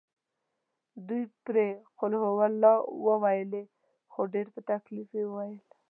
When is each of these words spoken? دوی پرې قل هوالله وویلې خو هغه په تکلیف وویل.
دوی 1.07 1.23
پرې 1.45 1.67
قل 1.99 2.13
هوالله 2.23 2.73
وویلې 3.05 3.63
خو 4.11 4.21
هغه 4.33 4.43
په 4.53 4.59
تکلیف 4.71 5.09
وویل. 5.23 5.59